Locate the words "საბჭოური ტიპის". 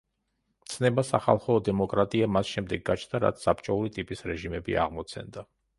3.49-4.29